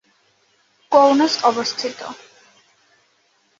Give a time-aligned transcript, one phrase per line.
[0.91, 1.99] কনৌজ অবস্থিত।